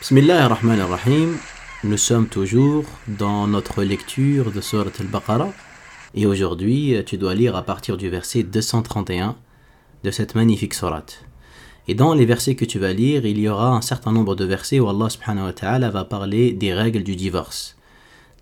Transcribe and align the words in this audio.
Bismillah 0.00 0.44
ar-Rahman 0.44 0.78
ar-Rahim. 0.78 1.38
Nous 1.82 1.96
sommes 1.96 2.28
toujours 2.28 2.84
dans 3.08 3.48
notre 3.48 3.82
lecture 3.82 4.52
de 4.52 4.60
Surat 4.60 4.92
al-Baqarah. 5.00 5.52
Et 6.14 6.24
aujourd'hui, 6.24 6.94
tu 7.04 7.18
dois 7.18 7.34
lire 7.34 7.56
à 7.56 7.64
partir 7.64 7.96
du 7.96 8.08
verset 8.08 8.44
231 8.44 9.34
de 10.04 10.10
cette 10.12 10.36
magnifique 10.36 10.74
surat. 10.74 11.04
Et 11.88 11.96
dans 11.96 12.14
les 12.14 12.26
versets 12.26 12.54
que 12.54 12.64
tu 12.64 12.78
vas 12.78 12.92
lire, 12.92 13.26
il 13.26 13.40
y 13.40 13.48
aura 13.48 13.70
un 13.70 13.80
certain 13.80 14.12
nombre 14.12 14.36
de 14.36 14.44
versets 14.44 14.78
où 14.78 14.88
Allah 14.88 15.10
subhanahu 15.10 15.46
wa 15.46 15.52
ta'ala 15.52 15.90
va 15.90 16.04
parler 16.04 16.52
des 16.52 16.72
règles 16.72 17.02
du 17.02 17.16
divorce. 17.16 17.76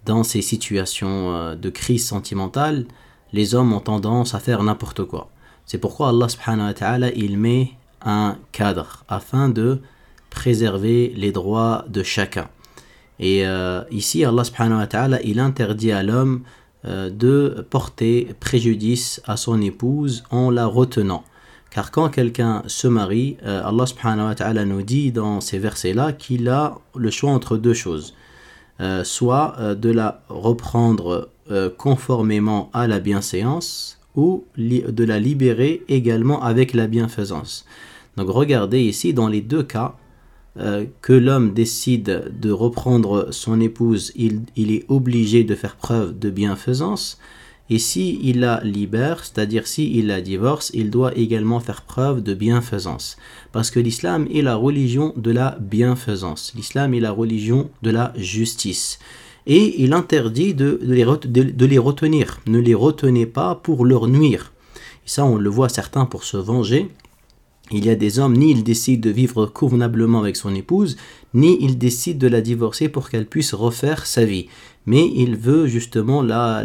Dans 0.04 0.24
ces 0.24 0.42
situations 0.42 1.34
euh, 1.34 1.54
de 1.54 1.70
crise 1.70 2.06
sentimentale, 2.06 2.84
les 3.32 3.54
hommes 3.54 3.72
ont 3.72 3.80
tendance 3.80 4.34
à 4.34 4.40
faire 4.40 4.62
n'importe 4.62 5.04
quoi. 5.04 5.30
C'est 5.64 5.78
pourquoi 5.78 6.10
Allah 6.10 6.28
subhanahu 6.28 6.66
wa 6.66 6.74
ta'ala 6.74 7.12
il 7.12 7.38
met 7.38 7.72
un 8.04 8.36
cadre 8.52 9.04
afin 9.08 9.48
de 9.48 9.80
préserver 10.36 11.12
les 11.16 11.32
droits 11.32 11.84
de 11.88 12.04
chacun. 12.04 12.48
Et 13.18 13.46
euh, 13.46 13.82
ici, 13.90 14.24
Allah 14.24 14.44
subhanahu 14.44 14.78
wa 14.78 14.86
ta'ala, 14.86 15.18
il 15.22 15.40
interdit 15.40 15.90
à 15.90 16.02
l'homme 16.02 16.42
euh, 16.84 17.10
de 17.10 17.66
porter 17.70 18.34
préjudice 18.38 19.20
à 19.24 19.36
son 19.36 19.60
épouse 19.62 20.22
en 20.30 20.50
la 20.50 20.66
retenant. 20.66 21.24
Car 21.70 21.90
quand 21.90 22.10
quelqu'un 22.10 22.62
se 22.66 22.86
marie, 22.86 23.38
euh, 23.44 23.62
Allah 23.64 24.64
nous 24.66 24.82
dit 24.82 25.10
dans 25.10 25.40
ces 25.40 25.58
versets-là 25.58 26.12
qu'il 26.12 26.48
a 26.48 26.78
le 26.94 27.10
choix 27.10 27.30
entre 27.30 27.56
deux 27.56 27.74
choses. 27.74 28.14
soit 29.04 29.56
de 29.86 29.90
la 29.90 30.10
reprendre 30.28 31.30
conformément 31.78 32.68
à 32.74 32.86
la 32.86 32.98
bienséance 33.00 33.98
ou 34.14 34.44
de 34.58 35.04
la 35.04 35.18
libérer 35.18 35.82
également 35.88 36.42
avec 36.42 36.74
la 36.74 36.86
bienfaisance. 36.86 37.64
Donc 38.18 38.28
regardez 38.28 38.82
ici, 38.82 39.14
dans 39.14 39.28
les 39.28 39.40
deux 39.40 39.62
cas, 39.62 39.94
euh, 40.58 40.86
que 41.02 41.12
l'homme 41.12 41.52
décide 41.52 42.30
de 42.40 42.50
reprendre 42.50 43.28
son 43.30 43.60
épouse, 43.60 44.12
il, 44.16 44.46
est 44.56 44.84
obligé 44.88 45.44
de 45.44 45.54
faire 45.54 45.76
preuve 45.76 46.18
de 46.18 46.30
bienfaisance. 46.30 47.18
Et 47.68 47.78
si 47.78 48.20
il 48.22 48.40
la 48.40 48.62
libère, 48.62 49.24
c'est-à-dire 49.24 49.66
si 49.66 49.98
il 49.98 50.06
la 50.06 50.22
divorce, 50.22 50.70
il 50.72 50.88
doit 50.88 51.14
également 51.16 51.60
faire 51.60 51.82
preuve 51.82 52.22
de 52.22 52.32
bienfaisance. 52.32 53.18
Parce 53.52 53.70
que 53.70 53.80
l'islam 53.80 54.28
est 54.32 54.40
la 54.40 54.54
religion 54.54 55.12
de 55.16 55.30
la 55.30 55.58
bienfaisance. 55.60 56.52
L'islam 56.54 56.94
est 56.94 57.00
la 57.00 57.10
religion 57.10 57.68
de 57.82 57.90
la 57.90 58.14
justice. 58.16 58.98
Et 59.46 59.82
il 59.82 59.92
interdit 59.92 60.54
de, 60.54 60.80
les, 60.82 61.04
de 61.04 61.66
les 61.66 61.78
retenir. 61.78 62.40
Ne 62.46 62.60
les 62.60 62.74
retenez 62.74 63.26
pas 63.26 63.56
pour 63.56 63.84
leur 63.84 64.06
nuire. 64.08 64.52
Et 65.04 65.08
ça, 65.08 65.24
on 65.24 65.36
le 65.36 65.50
voit 65.50 65.68
certains 65.68 66.06
pour 66.06 66.24
se 66.24 66.36
venger 66.36 66.88
il 67.70 67.84
y 67.84 67.90
a 67.90 67.96
des 67.96 68.18
hommes, 68.18 68.36
ni 68.36 68.50
ils 68.50 68.64
décident 68.64 69.00
de 69.00 69.12
vivre 69.12 69.46
convenablement 69.46 70.20
avec 70.20 70.36
son 70.36 70.54
épouse, 70.54 70.96
ni 71.34 71.58
ils 71.60 71.78
décident 71.78 72.18
de 72.18 72.28
la 72.28 72.40
divorcer 72.40 72.88
pour 72.88 73.10
qu'elle 73.10 73.26
puisse 73.26 73.54
refaire 73.54 74.06
sa 74.06 74.24
vie. 74.24 74.48
Mais 74.86 75.10
il 75.14 75.36
veut 75.36 75.66
justement 75.66 76.22
la, 76.22 76.62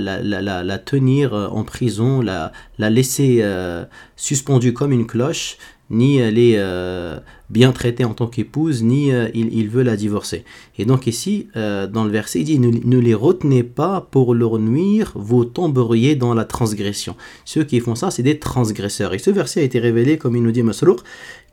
tenir 0.86 1.34
en 1.34 1.64
prison, 1.64 2.22
la, 2.22 2.52
laisser 2.78 3.40
euh, 3.42 3.84
suspendue 4.16 4.74
comme 4.74 4.92
une 4.92 5.08
cloche, 5.08 5.58
ni 5.92 6.18
elle 6.18 6.40
est 6.40 6.56
euh, 6.58 7.20
bien 7.50 7.72
traitée 7.74 8.06
en 8.06 8.14
tant 8.14 8.28
qu'épouse, 8.28 8.82
ni 8.82 9.12
euh, 9.12 9.30
il, 9.34 9.70
veut 9.70 9.84
la 9.84 9.98
divorcer. 9.98 10.46
Et 10.80 10.86
donc 10.86 11.06
ici, 11.06 11.50
euh, 11.56 11.86
dans 11.86 12.06
le 12.06 12.12
verset, 12.12 12.40
il 12.40 12.46
dit 12.46 12.60
ne, 12.60 12.98
les 12.98 13.14
retenez 13.14 13.64
pas 13.64 14.08
pour 14.10 14.34
leur 14.34 14.58
nuire, 14.58 15.12
vous 15.16 15.46
tomberiez 15.46 16.16
dans 16.16 16.34
la 16.34 16.46
transgression. 16.46 17.16
Ceux 17.46 17.64
qui 17.64 17.80
font 17.82 17.96
ça, 17.96 18.10
c'est 18.10 18.24
des 18.24 18.40
transgresseurs. 18.40 19.14
Et 19.14 19.20
ce 19.20 19.30
verset 19.30 19.60
a 19.60 19.64
été 19.64 19.80
révélé, 19.80 20.18
comme 20.18 20.36
il 20.36 20.44
nous 20.44 20.52
dit 20.52 20.64
Masrouk, 20.64 21.02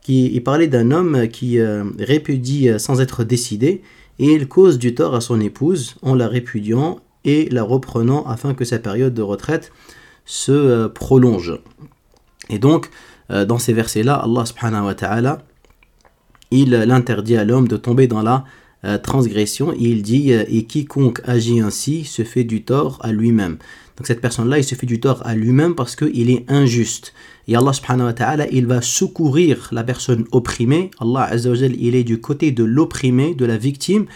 qui 0.00 0.40
parlait 0.40 0.68
d'un 0.68 0.90
homme 0.92 1.28
qui 1.28 1.60
répudie 1.98 2.70
sans 2.78 3.00
être 3.02 3.24
décidé, 3.24 3.82
et 4.18 4.32
il 4.32 4.48
cause 4.48 4.78
du 4.78 4.94
tort 4.94 5.14
à 5.14 5.20
son 5.20 5.40
épouse 5.40 5.96
en 6.00 6.14
la 6.14 6.28
répudiant 6.28 7.00
et 7.24 7.48
la 7.50 7.62
reprenant 7.62 8.24
afin 8.24 8.54
que 8.54 8.64
sa 8.64 8.78
période 8.78 9.12
de 9.12 9.22
retraite 9.22 9.70
se 10.24 10.86
prolonge. 10.86 11.58
Et 12.48 12.58
donc, 12.58 12.88
dans 13.30 13.58
ces 13.58 13.72
versets-là, 13.72 14.14
Allah 14.14 14.46
subhanahu 14.46 14.94
il 16.50 16.70
l'interdit 16.70 17.36
à 17.36 17.44
l'homme 17.44 17.68
de 17.68 17.76
tomber 17.76 18.06
dans 18.06 18.22
la 18.22 18.44
euh, 18.84 18.96
transgression. 18.96 19.74
il 19.78 20.02
dit 20.02 20.32
euh, 20.32 20.44
Et 20.48 20.64
quiconque 20.64 21.20
agit 21.24 21.60
ainsi 21.60 22.04
se 22.04 22.22
fait 22.22 22.44
du 22.44 22.62
tort 22.62 22.98
à 23.02 23.12
lui-même. 23.12 23.58
Donc 23.96 24.06
cette 24.06 24.20
personne-là, 24.20 24.58
il 24.58 24.64
se 24.64 24.76
fait 24.76 24.86
du 24.86 25.00
tort 25.00 25.26
à 25.26 25.34
lui-même 25.34 25.74
parce 25.74 25.96
qu'il 25.96 26.30
est 26.30 26.44
injuste. 26.48 27.12
Et 27.48 27.56
Allah 27.56 27.72
subhanahu 27.72 28.12
wa 28.12 28.46
il 28.52 28.66
va 28.66 28.80
secourir 28.80 29.68
la 29.72 29.82
personne 29.82 30.26
opprimée. 30.30 30.90
Allah 31.00 31.30
il 31.34 31.94
est 31.96 32.04
du 32.04 32.20
côté 32.20 32.52
de 32.52 32.62
l'opprimé, 32.64 33.34
de 33.34 33.44
la 33.44 33.56
victime. 33.56 34.06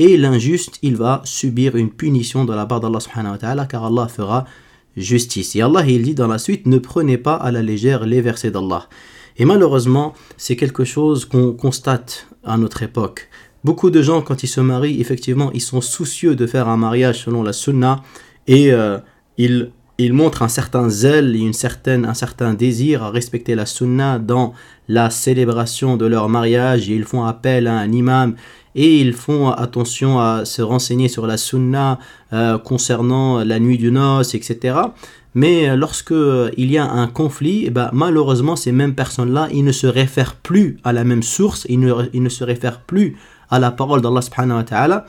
Et 0.00 0.16
l'injuste, 0.16 0.78
il 0.82 0.96
va 0.96 1.22
subir 1.24 1.76
une 1.76 1.90
punition 1.90 2.44
de 2.44 2.54
la 2.54 2.66
part 2.66 2.80
d'Allah 2.80 3.00
subhanahu 3.00 3.36
wa 3.40 3.66
car 3.66 3.84
Allah 3.84 4.08
fera 4.08 4.44
justice. 5.00 5.56
Et 5.56 5.62
Allah, 5.62 5.84
il 5.86 6.02
dit 6.02 6.14
dans 6.14 6.26
la 6.26 6.38
suite, 6.38 6.66
ne 6.66 6.78
prenez 6.78 7.18
pas 7.18 7.34
à 7.34 7.50
la 7.50 7.62
légère 7.62 8.06
les 8.06 8.20
versets 8.20 8.50
d'Allah. 8.50 8.88
Et 9.36 9.44
malheureusement, 9.44 10.14
c'est 10.36 10.56
quelque 10.56 10.84
chose 10.84 11.24
qu'on 11.24 11.52
constate 11.52 12.26
à 12.44 12.58
notre 12.58 12.82
époque. 12.82 13.28
Beaucoup 13.64 13.90
de 13.90 14.02
gens, 14.02 14.22
quand 14.22 14.42
ils 14.42 14.48
se 14.48 14.60
marient, 14.60 15.00
effectivement, 15.00 15.50
ils 15.52 15.60
sont 15.60 15.80
soucieux 15.80 16.34
de 16.34 16.46
faire 16.46 16.68
un 16.68 16.76
mariage 16.76 17.24
selon 17.24 17.42
la 17.42 17.52
sunna 17.52 18.02
et 18.46 18.72
euh, 18.72 18.98
ils, 19.36 19.72
ils, 19.98 20.12
montrent 20.12 20.42
un 20.42 20.48
certain 20.48 20.88
zèle 20.88 21.36
et 21.36 21.40
une 21.40 21.52
certaine, 21.52 22.04
un 22.04 22.14
certain 22.14 22.54
désir 22.54 23.02
à 23.02 23.10
respecter 23.10 23.54
la 23.54 23.66
sunna 23.66 24.18
dans 24.18 24.54
la 24.88 25.10
célébration 25.10 25.96
de 25.96 26.06
leur 26.06 26.28
mariage 26.28 26.88
et 26.88 26.94
ils 26.94 27.04
font 27.04 27.24
appel 27.24 27.66
à 27.66 27.76
un 27.78 27.92
imam 27.92 28.34
et 28.74 29.00
ils 29.00 29.12
font 29.12 29.50
attention 29.50 30.20
à 30.20 30.44
se 30.44 30.62
renseigner 30.62 31.08
sur 31.08 31.26
la 31.26 31.36
sunna 31.36 31.98
euh, 32.32 32.58
concernant 32.58 33.42
la 33.44 33.58
nuit 33.58 33.78
du 33.78 33.90
noce, 33.90 34.34
etc. 34.34 34.76
Mais 35.34 35.76
lorsque 35.76 36.14
il 36.56 36.70
y 36.70 36.78
a 36.78 36.88
un 36.88 37.06
conflit, 37.06 37.64
eh 37.66 37.70
ben, 37.70 37.90
malheureusement 37.92 38.56
ces 38.56 38.72
mêmes 38.72 38.94
personnes-là, 38.94 39.48
ils 39.52 39.64
ne 39.64 39.72
se 39.72 39.86
réfèrent 39.86 40.36
plus 40.36 40.78
à 40.84 40.92
la 40.92 41.04
même 41.04 41.22
source, 41.22 41.66
ils 41.68 41.80
ne, 41.80 41.92
ils 42.12 42.22
ne 42.22 42.28
se 42.28 42.44
réfèrent 42.44 42.80
plus 42.80 43.16
à 43.50 43.58
la 43.58 43.70
parole 43.70 44.00
d'Allah 44.00 44.22
subhanahu 44.22 44.58
wa 44.58 44.64
ta'ala, 44.64 45.06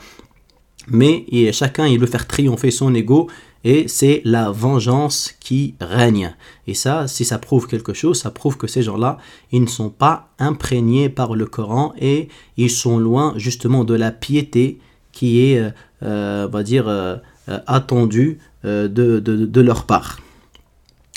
mais 0.90 1.24
chacun 1.52 1.86
il 1.86 1.98
veut 1.98 2.06
faire 2.06 2.26
triompher 2.26 2.70
son 2.70 2.94
ego 2.94 3.28
et 3.64 3.88
c'est 3.88 4.22
la 4.24 4.50
vengeance 4.50 5.34
qui 5.38 5.74
règne. 5.80 6.34
Et 6.66 6.74
ça, 6.74 7.06
si 7.08 7.24
ça 7.24 7.38
prouve 7.38 7.66
quelque 7.66 7.92
chose, 7.92 8.20
ça 8.20 8.30
prouve 8.30 8.56
que 8.56 8.66
ces 8.66 8.82
gens-là, 8.82 9.18
ils 9.52 9.60
ne 9.62 9.66
sont 9.66 9.90
pas 9.90 10.30
imprégnés 10.38 11.08
par 11.08 11.34
le 11.34 11.46
Coran 11.46 11.92
et 12.00 12.28
ils 12.56 12.70
sont 12.70 12.98
loin 12.98 13.34
justement 13.36 13.84
de 13.84 13.94
la 13.94 14.10
piété 14.12 14.78
qui 15.12 15.44
est, 15.44 15.58
euh, 15.58 15.70
euh, 16.02 16.46
on 16.46 16.50
va 16.50 16.62
dire, 16.62 16.88
euh, 16.88 17.16
attendue 17.66 18.38
de, 18.64 18.88
de, 19.18 19.60
leur 19.60 19.84
part. 19.84 20.20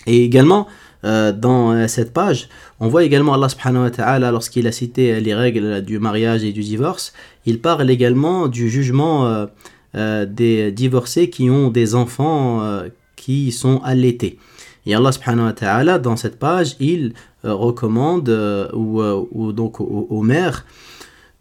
Et 0.07 0.23
également, 0.23 0.65
dans 1.03 1.87
cette 1.87 2.13
page, 2.13 2.47
on 2.83 2.89
voit 2.89 3.03
également 3.03 3.33
Allah 3.33 3.49
subhanahu 3.49 3.83
wa 3.83 3.91
ta'ala, 3.91 4.31
lorsqu'il 4.31 4.67
a 4.67 4.71
cité 4.71 5.19
les 5.21 5.33
règles 5.33 5.81
du 5.81 5.99
mariage 5.99 6.43
et 6.43 6.51
du 6.51 6.61
divorce, 6.61 7.13
il 7.45 7.59
parle 7.59 7.89
également 7.89 8.47
du 8.47 8.69
jugement 8.69 9.47
euh, 9.95 10.25
des 10.25 10.71
divorcés 10.71 11.29
qui 11.29 11.51
ont 11.51 11.69
des 11.69 11.93
enfants 11.93 12.63
euh, 12.63 12.87
qui 13.15 13.51
sont 13.51 13.79
allaités. 13.83 14.39
Et 14.87 14.95
Allah 14.95 15.11
subhanahu 15.11 15.45
wa 15.45 15.53
ta'ala, 15.53 15.99
dans 15.99 16.15
cette 16.15 16.39
page, 16.39 16.75
il 16.79 17.13
euh, 17.45 17.53
recommande 17.53 18.27
ou, 18.73 19.51
donc 19.51 19.79
aux, 19.79 20.21
mères 20.23 20.65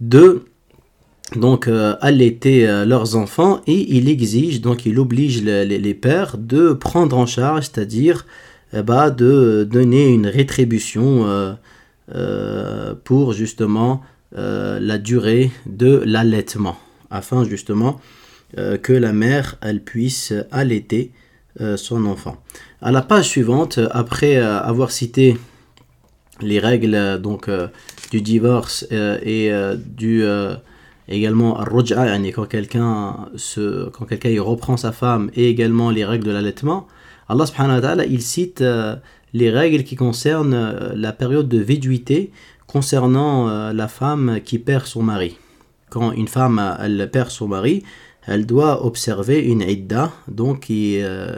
de 0.00 0.42
donc 1.34 1.66
allaiter 2.02 2.66
leurs 2.84 3.16
enfants 3.16 3.62
et 3.66 3.96
il 3.96 4.10
exige, 4.10 4.60
donc 4.60 4.84
il 4.84 4.98
oblige 4.98 5.42
les, 5.42 5.94
pères 5.94 6.36
de 6.36 6.74
prendre 6.74 7.16
en 7.16 7.24
charge, 7.24 7.70
c'est-à-dire 7.72 8.26
de 8.72 9.68
donner 9.70 10.08
une 10.08 10.26
rétribution 10.26 11.56
pour 13.04 13.32
justement 13.32 14.02
la 14.34 14.98
durée 14.98 15.50
de 15.66 16.02
l'allaitement, 16.04 16.76
afin 17.10 17.44
justement 17.44 18.00
euh, 18.58 18.76
que 18.76 18.92
la 18.92 19.14
mère 19.14 19.56
elle 19.62 19.82
puisse 19.82 20.34
allaiter 20.50 21.10
euh, 21.62 21.78
son 21.78 22.04
enfant. 22.04 22.36
À 22.82 22.92
la 22.92 23.00
page 23.00 23.26
suivante, 23.26 23.78
après 23.92 24.36
euh, 24.36 24.60
avoir 24.60 24.90
cité 24.90 25.38
les 26.42 26.58
règles 26.58 27.18
donc 27.22 27.48
du 28.10 28.20
divorce 28.20 28.84
et 28.90 29.52
du 29.76 30.24
également 31.08 31.54
ruj'a 31.54 32.18
quand 32.34 32.46
quelqu'un 32.46 33.28
se 33.36 33.88
quand 33.90 34.06
quelqu'un 34.06 34.42
reprend 34.42 34.76
sa 34.76 34.90
femme 34.90 35.30
et 35.36 35.48
également 35.48 35.90
les 35.90 36.04
règles 36.04 36.24
de 36.26 36.32
l'allaitement 36.32 36.88
Allah 37.32 37.46
subhanahu 37.46 37.76
wa 37.76 37.80
ta'ala 37.80 38.06
il 38.06 38.22
cite 38.22 38.62
les 39.32 39.50
règles 39.50 39.84
qui 39.84 39.96
concernent 39.96 40.92
la 40.94 41.12
période 41.12 41.48
de 41.48 41.58
viduité 41.58 42.30
concernant 42.66 43.72
la 43.72 43.88
femme 43.88 44.40
qui 44.44 44.58
perd 44.58 44.86
son 44.86 45.02
mari 45.02 45.38
quand 45.90 46.12
une 46.12 46.28
femme 46.28 46.76
elle 46.80 47.10
perd 47.10 47.30
son 47.30 47.48
mari 47.48 47.82
elle 48.26 48.46
doit 48.46 48.84
observer 48.84 49.40
une 49.40 49.62
idda, 49.62 50.12
donc 50.28 50.60
qui, 50.60 50.98
euh, 51.00 51.36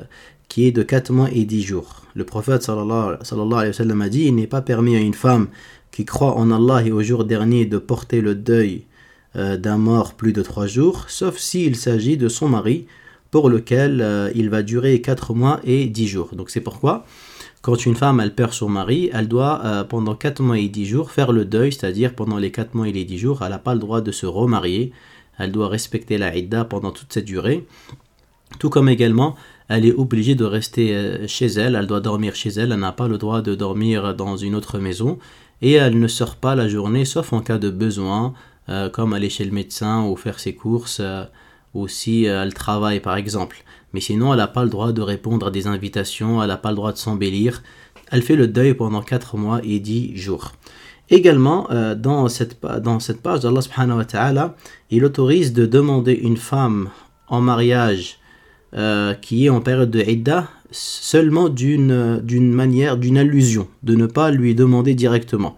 qui 0.49 0.67
est 0.67 0.73
de 0.73 0.82
4 0.82 1.12
mois 1.12 1.29
et 1.32 1.44
10 1.44 1.62
jours. 1.62 2.02
Le 2.14 2.25
prophète 2.25 2.62
sallallahu, 2.62 3.17
alayhi 3.31 3.69
wa 3.69 3.73
sallam 3.73 4.02
a 4.02 4.08
dit 4.08 4.25
Il 4.25 4.35
n'est 4.35 4.46
pas 4.46 4.62
permis 4.62 4.94
à 4.96 5.00
une 5.00 5.14
femme 5.14 5.49
qui 5.91 6.05
croit 6.05 6.37
en 6.37 6.50
Allah 6.50 6.87
et 6.87 6.93
au 6.93 7.02
jour 7.02 7.25
dernier 7.25 7.67
de 7.67 7.79
porter 7.79 8.20
le 8.20 8.35
deuil 8.35 8.85
euh, 9.37 9.56
d'un 9.56 9.79
mort 9.79 10.14
plus 10.14 10.32
de 10.32 10.43
trois 10.43 10.67
jours, 10.67 11.06
sauf 11.08 11.38
s'il 11.38 11.76
s'agit 11.76 12.17
de 12.17 12.29
son 12.29 12.49
mari, 12.49 12.87
pour 13.34 13.50
lequel 13.50 14.00
euh, 14.00 14.31
il 14.36 14.48
va 14.48 14.62
durer 14.62 15.00
quatre 15.00 15.34
mois 15.34 15.58
et 15.64 15.86
dix 15.86 16.06
jours. 16.06 16.36
Donc 16.36 16.50
c'est 16.50 16.60
pourquoi, 16.60 17.04
quand 17.62 17.84
une 17.84 17.96
femme 17.96 18.22
perd 18.31 18.52
son 18.52 18.69
mari, 18.69 19.10
elle 19.12 19.26
doit 19.26 19.60
euh, 19.64 19.82
pendant 19.82 20.14
quatre 20.14 20.40
mois 20.40 20.56
et 20.56 20.69
dix 20.69 20.86
jours 20.86 21.10
faire 21.10 21.32
le 21.32 21.44
deuil, 21.44 21.72
c'est-à-dire 21.72 22.14
pendant 22.14 22.38
les 22.38 22.52
quatre 22.52 22.76
mois 22.76 22.86
et 22.86 22.92
les 22.92 23.04
dix 23.04 23.19
jours, 23.19 23.42
elle 23.42 23.50
n'a 23.50 23.58
pas 23.58 23.75
le 23.75 23.81
droit 23.81 24.02
de 24.02 24.12
se 24.12 24.25
remarier, 24.25 24.92
elle 25.36 25.50
doit 25.50 25.66
respecter 25.66 26.16
la 26.16 26.36
idda 26.36 26.64
pendant 26.64 26.92
toute 26.92 27.12
cette 27.12 27.25
durée. 27.25 27.66
Tout 28.60 28.70
comme 28.70 28.88
également, 28.88 29.34
elle 29.66 29.84
est 29.84 29.94
obligée 29.94 30.36
de 30.36 30.44
rester 30.44 31.26
chez 31.26 31.46
elle, 31.46 31.75
elle 31.75 31.88
doit 31.88 32.00
dormir 32.00 32.36
chez 32.36 32.50
elle, 32.50 32.70
elle 32.70 32.78
n'a 32.78 32.92
pas 32.92 33.08
le 33.08 33.19
droit 33.19 33.42
de 33.42 33.56
dormir 33.56 34.14
dans 34.14 34.36
une 34.36 34.54
autre 34.54 34.78
maison, 34.78 35.19
et 35.60 35.72
elle 35.72 35.98
ne 35.98 36.06
sort 36.06 36.36
pas 36.36 36.54
la 36.54 36.69
journée 36.69 37.04
sauf 37.04 37.32
en 37.32 37.40
cas 37.40 37.58
de 37.58 37.70
besoin, 37.70 38.32
euh, 38.69 38.88
comme 38.88 39.12
aller 39.12 39.28
chez 39.28 39.44
le 39.44 39.50
médecin 39.50 40.04
ou 40.06 40.14
faire 40.16 40.38
ses 40.38 40.54
courses, 40.54 41.00
euh, 41.00 41.25
ou 41.74 41.88
si 41.88 42.26
euh, 42.26 42.42
elle 42.42 42.54
travaille 42.54 43.00
par 43.00 43.16
exemple. 43.16 43.64
Mais 43.92 44.00
sinon, 44.00 44.32
elle 44.32 44.38
n'a 44.38 44.48
pas 44.48 44.64
le 44.64 44.70
droit 44.70 44.92
de 44.92 45.02
répondre 45.02 45.46
à 45.46 45.50
des 45.50 45.66
invitations, 45.66 46.42
elle 46.42 46.48
n'a 46.48 46.56
pas 46.56 46.70
le 46.70 46.76
droit 46.76 46.92
de 46.92 46.98
s'embellir. 46.98 47.62
Elle 48.10 48.22
fait 48.22 48.36
le 48.36 48.48
deuil 48.48 48.74
pendant 48.74 49.02
4 49.02 49.36
mois 49.36 49.60
et 49.62 49.78
10 49.78 50.16
jours. 50.16 50.52
Également, 51.10 51.68
dans, 51.96 52.28
cette, 52.28 52.60
dans 52.82 52.98
cette 52.98 53.20
page 53.22 53.44
Allah 53.44 53.60
subhanahu 53.60 53.98
wa 53.98 54.04
ta'ala, 54.04 54.56
il 54.90 55.04
autorise 55.04 55.52
de 55.52 55.64
demander 55.66 56.12
une 56.12 56.36
femme 56.36 56.88
en 57.28 57.40
mariage 57.40 58.18
qui 59.20 59.46
est 59.46 59.48
en 59.48 59.60
période 59.60 59.90
de 59.90 60.00
Idda 60.00 60.48
seulement 60.74 61.48
d'une 61.48 62.52
manière, 62.52 62.96
d'une 62.96 63.18
allusion, 63.18 63.68
de 63.82 63.94
ne 63.94 64.06
pas 64.06 64.30
lui 64.30 64.54
demander 64.54 64.94
directement. 64.94 65.56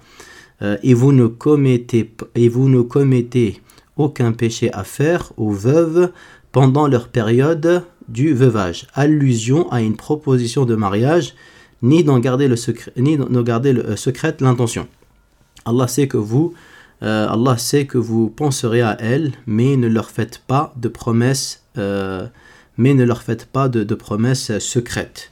Euh, 0.62 0.76
et, 0.82 0.94
vous 0.94 1.12
ne 1.12 1.26
commettez, 1.26 2.10
et 2.34 2.48
vous 2.48 2.68
ne 2.68 2.80
commettez 2.80 3.60
aucun 3.96 4.32
péché 4.32 4.72
à 4.72 4.84
faire 4.84 5.32
aux 5.37 5.50
veuves 5.50 6.12
pendant 6.52 6.87
leur 6.87 7.08
période 7.08 7.82
du 8.08 8.34
veuvage. 8.34 8.87
Allusion 8.94 9.70
à 9.70 9.81
une 9.81 9.96
proposition 9.96 10.64
de 10.64 10.75
mariage, 10.75 11.34
ni 11.82 12.04
d'en 12.04 12.19
garder 12.19 12.48
le 12.48 12.56
secret, 12.56 12.93
ni 12.96 13.16
d'en 13.16 13.43
garder 13.43 13.75
euh, 13.75 13.96
secret 13.96 14.37
l'intention. 14.40 14.87
Allah 15.64 15.88
sait 15.88 16.08
que 16.08 16.16
vous, 16.16 16.54
euh, 17.02 17.28
Allah 17.28 17.58
sait 17.58 17.87
que 17.87 17.98
vous 17.98 18.31
penserez 18.31 18.82
à 18.82 18.96
elles, 19.00 19.32
mais 19.46 19.76
ne 19.76 19.88
leur 19.88 20.10
faites 20.10 20.42
pas 20.46 20.72
de 20.76 20.88
promesses, 20.88 21.64
mais 21.76 22.94
ne 22.94 23.04
leur 23.04 23.22
faites 23.22 23.46
pas 23.46 23.69
de 23.69 23.94
promesses 23.94 24.58
secrètes. 24.58 25.31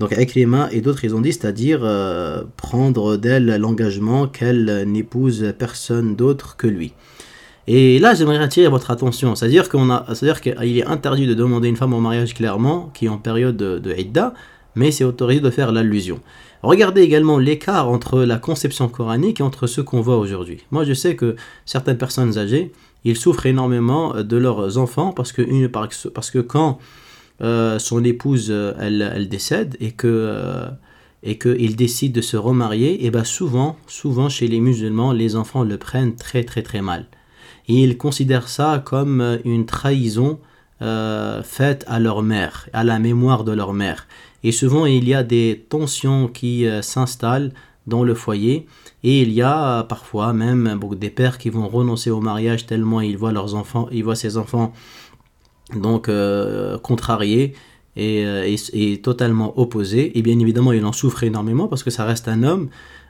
Donc 0.00 0.14
Ikrima 0.16 0.70
et 0.72 0.80
d'autres, 0.80 1.04
ils 1.04 1.14
ont 1.14 1.20
dit, 1.20 1.34
c'est-à-dire 1.34 1.80
euh, 1.82 2.42
prendre 2.56 3.18
d'elle 3.18 3.54
l'engagement 3.56 4.26
qu'elle 4.26 4.84
n'épouse 4.86 5.52
personne 5.58 6.16
d'autre 6.16 6.56
que 6.56 6.66
lui. 6.66 6.94
Et 7.66 7.98
là, 7.98 8.14
j'aimerais 8.14 8.38
attirer 8.38 8.68
votre 8.68 8.90
attention, 8.90 9.34
c'est-à-dire 9.34 9.68
qu'on 9.68 9.90
a, 9.90 10.04
c'est-à-dire 10.14 10.40
qu'il 10.40 10.78
est 10.78 10.86
interdit 10.86 11.26
de 11.26 11.34
demander 11.34 11.68
une 11.68 11.76
femme 11.76 11.92
en 11.94 12.00
mariage 12.00 12.34
clairement, 12.34 12.90
qui 12.94 13.06
est 13.06 13.08
en 13.08 13.18
période 13.18 13.56
de, 13.56 13.78
de 13.78 13.94
Idda, 13.94 14.34
mais 14.74 14.90
c'est 14.90 15.04
autorisé 15.04 15.40
de 15.40 15.50
faire 15.50 15.72
l'allusion. 15.72 16.20
Regardez 16.62 17.02
également 17.02 17.38
l'écart 17.38 17.88
entre 17.88 18.22
la 18.22 18.38
conception 18.38 18.88
coranique 18.88 19.40
et 19.40 19.42
entre 19.42 19.66
ce 19.66 19.80
qu'on 19.80 20.00
voit 20.00 20.18
aujourd'hui. 20.18 20.64
Moi, 20.70 20.84
je 20.84 20.92
sais 20.92 21.16
que 21.16 21.36
certaines 21.64 21.96
personnes 21.96 22.36
âgées, 22.38 22.72
ils 23.04 23.16
souffrent 23.16 23.46
énormément 23.46 24.14
de 24.22 24.36
leurs 24.36 24.76
enfants 24.76 25.12
parce 25.12 25.32
que, 25.32 25.66
parce 26.08 26.30
que 26.30 26.38
quand 26.38 26.78
euh, 27.42 27.78
son 27.78 28.04
épouse 28.04 28.48
euh, 28.50 28.74
elle, 28.78 29.28
décède 29.28 29.76
et 29.80 29.92
que 29.92 30.06
euh, 30.06 30.68
et 31.22 31.38
qu'il 31.38 31.76
décide 31.76 32.12
de 32.12 32.20
se 32.22 32.36
remarier, 32.36 33.04
et 33.04 33.10
bien 33.10 33.24
souvent, 33.24 33.76
souvent 33.86 34.30
chez 34.30 34.48
les 34.48 34.60
musulmans, 34.60 35.12
les 35.12 35.36
enfants 35.36 35.64
le 35.64 35.76
prennent 35.76 36.16
très 36.16 36.44
très 36.44 36.62
très 36.62 36.80
mal. 36.80 37.06
Et 37.70 37.84
ils 37.84 37.96
considèrent 37.96 38.48
ça 38.48 38.82
comme 38.84 39.38
une 39.44 39.64
trahison 39.66 40.38
faite 41.42 41.84
à 41.86 42.00
leur 42.00 42.22
mère, 42.22 42.68
à 42.72 42.84
la 42.84 42.98
mémoire 42.98 43.44
de 43.44 43.52
leur 43.52 43.72
mère. 43.72 44.06
Et 44.42 44.52
souvent 44.52 44.86
il 44.86 45.06
y 45.06 45.14
a 45.14 45.22
des 45.22 45.66
tensions 45.68 46.26
qui 46.26 46.66
s'installent 46.80 47.52
dans 47.86 48.02
le 48.02 48.14
foyer 48.14 48.66
et 49.04 49.20
il 49.22 49.30
y 49.32 49.42
a 49.42 49.84
parfois 49.84 50.32
même 50.32 50.78
des 50.96 51.10
pères 51.10 51.36
qui 51.36 51.50
vont 51.50 51.68
renoncer 51.68 52.10
au 52.10 52.20
mariage 52.20 52.64
tellement 52.64 53.02
ils 53.02 53.18
voient 53.18 53.32
leurs 53.32 53.54
enfants, 53.54 53.88
ils 53.92 54.04
voient 54.04 54.16
ses 54.16 54.38
enfants 54.38 54.72
donc 55.74 56.08
euh, 56.08 56.78
contrarié 56.78 57.54
euh, 57.98 58.56
et, 58.72 59.00
totalement 59.02 59.58
opposé. 59.58 60.16
Et 60.18 60.22
bien 60.22 60.38
évidemment, 60.38 60.72
il 60.72 60.84
en 60.84 60.92
souffre 60.92 61.24
énormément 61.24 61.68
parce 61.68 61.82
que 61.82 61.90
ça 61.90 62.04
reste 62.04 62.28
un 62.28 62.42
homme, 62.42 62.68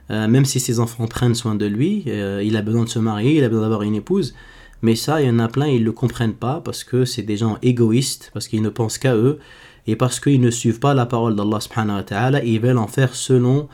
euh, 0.09 0.27
même 0.27 0.45
si 0.45 0.59
ses 0.59 0.79
enfants 0.79 1.07
prennent 1.07 1.35
soin 1.35 1.55
de 1.55 1.65
lui, 1.65 2.03
il 2.05 2.57
a 2.57 2.61
besoin 2.61 2.83
de 2.83 2.89
se 2.89 2.99
marier, 2.99 3.37
il 3.37 3.43
a 3.43 3.49
besoin 3.49 3.63
d'avoir 3.63 3.83
une 3.83 3.95
épouse. 3.95 4.33
Mais 4.81 4.95
ça, 4.95 5.21
il 5.21 5.27
y 5.27 5.29
en 5.29 5.39
a 5.39 5.47
plein, 5.47 5.67
ils 5.67 5.81
ne 5.81 5.85
le 5.85 5.91
comprennent 5.91 6.33
pas 6.33 6.61
parce 6.63 6.83
que 6.83 7.05
c'est 7.05 7.21
des 7.21 7.37
gens 7.37 7.57
égoïstes, 7.61 8.31
parce 8.33 8.47
qu'ils 8.47 8.61
ne 8.61 8.69
pensent 8.69 8.97
qu'à 8.97 9.15
eux 9.15 9.39
et 9.87 9.95
parce 9.95 10.19
qu'ils 10.19 10.41
ne 10.41 10.51
suivent 10.51 10.79
pas 10.79 10.93
la 10.93 11.05
parole 11.05 11.35
d'Allah 11.35 11.59
subhanahu 11.59 11.97
wa 11.97 12.03
ta'ala 12.03 12.43
ils 12.43 12.59
veulent 12.59 12.77
en 12.77 12.87
faire 12.87 13.15
selon, 13.15 13.67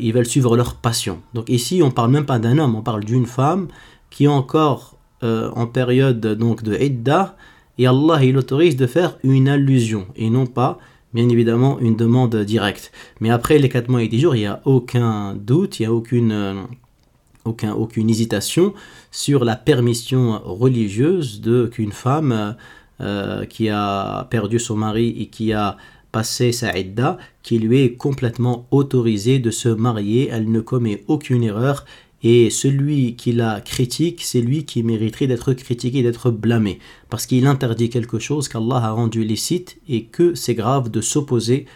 ils 0.00 0.12
veulent 0.12 0.26
suivre 0.26 0.56
leur 0.56 0.74
passion. 0.74 1.20
Donc 1.32 1.48
ici, 1.48 1.80
on 1.82 1.90
parle 1.90 2.10
même 2.10 2.26
pas 2.26 2.38
d'un 2.38 2.58
homme, 2.58 2.74
on 2.74 2.82
parle 2.82 3.04
d'une 3.04 3.26
femme 3.26 3.68
qui 4.10 4.24
est 4.24 4.28
encore 4.28 4.96
en 5.22 5.66
période 5.66 6.20
donc 6.20 6.62
de 6.62 6.76
idda, 6.76 7.36
et 7.78 7.86
Allah 7.86 8.24
il 8.24 8.36
autorise 8.36 8.76
de 8.76 8.86
faire 8.86 9.16
une 9.22 9.48
allusion 9.48 10.06
et 10.16 10.28
non 10.30 10.46
pas 10.46 10.78
bien 11.14 11.28
évidemment 11.28 11.78
une 11.78 11.96
demande 11.96 12.36
directe. 12.36 12.92
Mais 13.20 13.30
après 13.30 13.58
les 13.58 13.68
4 13.68 13.88
mois 13.88 14.02
et 14.02 14.08
10 14.08 14.20
jours, 14.20 14.34
il 14.34 14.40
n'y 14.40 14.46
a 14.46 14.60
aucun 14.64 15.34
doute, 15.34 15.78
il 15.78 15.82
n'y 15.82 15.86
a 15.86 15.92
aucune, 15.92 16.32
euh, 16.32 16.62
aucun, 17.44 17.72
aucune 17.72 18.10
hésitation 18.10 18.74
sur 19.10 19.44
la 19.44 19.56
permission 19.56 20.40
religieuse 20.44 21.40
de 21.40 21.66
qu'une 21.66 21.92
femme 21.92 22.56
euh, 23.00 23.44
qui 23.44 23.68
a 23.68 24.24
perdu 24.30 24.58
son 24.58 24.76
mari 24.76 25.14
et 25.18 25.26
qui 25.26 25.52
a 25.52 25.76
passé 26.12 26.52
sa 26.52 26.78
idda, 26.78 27.18
qui 27.42 27.58
lui 27.58 27.80
est 27.82 27.94
complètement 27.94 28.68
autorisée 28.70 29.40
de 29.40 29.50
se 29.50 29.68
marier, 29.68 30.28
elle 30.30 30.50
ne 30.50 30.60
commet 30.60 31.02
aucune 31.08 31.42
erreur 31.42 31.84
et 32.22 32.48
celui 32.48 33.16
qui 33.16 33.32
la 33.32 33.60
critique, 33.60 34.22
c'est 34.22 34.40
lui 34.40 34.64
qui 34.64 34.82
mériterait 34.82 35.26
d'être 35.26 35.52
critiqué, 35.52 36.02
d'être 36.02 36.30
blâmé. 36.30 36.78
Parce 37.10 37.26
qu'il 37.26 37.46
interdit 37.46 37.90
quelque 37.90 38.18
chose 38.18 38.48
qu'Allah 38.48 38.76
a 38.76 38.90
rendu 38.92 39.24
licite 39.24 39.78
et 39.88 40.04
que 40.04 40.34
c'est 40.34 40.54
grave 40.54 40.90
de 40.90 41.02
s'opposer 41.02 41.66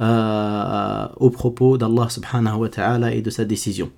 euh, 0.00 1.06
aux 1.16 1.30
propos 1.30 1.76
d'Allah 1.76 2.08
subhanahu 2.08 2.56
wa 2.56 2.68
ta'ala 2.68 3.14
et 3.14 3.20
de 3.20 3.30
sa 3.30 3.44
décision. 3.44 3.90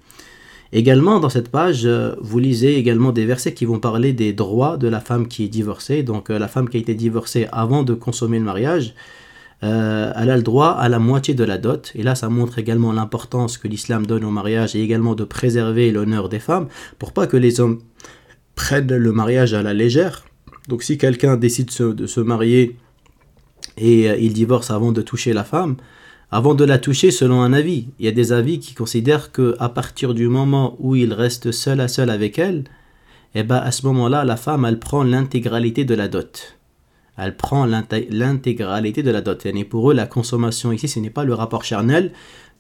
Également, 0.72 1.18
dans 1.18 1.28
cette 1.28 1.48
page, 1.48 1.88
vous 2.20 2.38
lisez 2.38 2.76
également 2.76 3.10
des 3.10 3.26
versets 3.26 3.54
qui 3.54 3.64
vont 3.64 3.80
parler 3.80 4.12
des 4.12 4.32
droits 4.32 4.76
de 4.76 4.86
la 4.86 5.00
femme 5.00 5.26
qui 5.26 5.44
est 5.44 5.48
divorcée. 5.48 6.02
Donc, 6.04 6.30
euh, 6.30 6.38
la 6.38 6.46
femme 6.46 6.68
qui 6.68 6.76
a 6.76 6.80
été 6.80 6.94
divorcée 6.94 7.48
avant 7.50 7.82
de 7.82 7.92
consommer 7.92 8.38
le 8.38 8.44
mariage, 8.44 8.94
euh, 9.62 10.12
elle 10.16 10.30
a 10.30 10.36
le 10.36 10.42
droit 10.42 10.70
à 10.70 10.88
la 10.88 10.98
moitié 10.98 11.34
de 11.34 11.44
la 11.44 11.58
dot. 11.58 11.90
Et 11.94 12.02
là, 12.02 12.14
ça 12.14 12.28
montre 12.28 12.58
également 12.58 12.92
l'importance 12.92 13.58
que 13.58 13.68
l'islam 13.68 14.06
donne 14.06 14.24
au 14.24 14.30
mariage 14.30 14.76
et 14.76 14.82
également 14.82 15.14
de 15.14 15.24
préserver 15.24 15.90
l'honneur 15.90 16.28
des 16.28 16.38
femmes 16.38 16.68
pour 16.98 17.12
pas 17.12 17.26
que 17.26 17.36
les 17.36 17.60
hommes 17.60 17.80
prennent 18.54 18.94
le 18.94 19.12
mariage 19.12 19.54
à 19.54 19.62
la 19.62 19.74
légère. 19.74 20.24
Donc 20.68 20.82
si 20.82 20.98
quelqu'un 20.98 21.36
décide 21.36 21.70
de 21.78 22.06
se 22.06 22.20
marier 22.20 22.76
et 23.76 24.08
euh, 24.08 24.16
il 24.16 24.32
divorce 24.32 24.70
avant 24.70 24.92
de 24.92 25.02
toucher 25.02 25.32
la 25.32 25.44
femme, 25.44 25.76
avant 26.30 26.54
de 26.54 26.64
la 26.64 26.78
toucher 26.78 27.10
selon 27.10 27.42
un 27.42 27.52
avis, 27.52 27.88
il 27.99 28.04
y 28.04 28.08
a 28.08 28.12
des 28.12 28.32
avis 28.32 28.60
qui 28.60 28.75
considèrent 28.75 29.32
que 29.32 29.56
à 29.58 29.68
partir 29.68 30.14
du 30.14 30.28
moment 30.28 30.76
où 30.78 30.96
il 30.96 31.12
reste 31.12 31.52
seul 31.52 31.80
à 31.80 31.88
seul 31.88 32.10
avec 32.10 32.38
elle, 32.38 32.64
eh 33.34 33.42
ben 33.42 33.56
à 33.56 33.70
ce 33.70 33.87
moment-là, 33.87 34.25
la 34.25 34.37
femme 34.37 34.64
elle 34.64 34.78
prend 34.78 35.02
l'intégralité 35.02 35.84
de 35.84 35.94
la 35.94 36.08
dot 36.08 36.56
elle 37.20 37.37
prend 37.37 37.66
l'intégralité 37.66 39.02
de 39.02 39.10
la 39.10 39.20
dot. 39.20 39.44
Et 39.44 39.64
pour 39.64 39.90
eux, 39.90 39.94
la 39.94 40.06
consommation 40.06 40.72
ici, 40.72 40.88
ce 40.88 41.00
n'est 41.00 41.10
pas 41.10 41.25
le 41.25 41.34
rapport 41.34 41.64
charnel, 41.64 42.12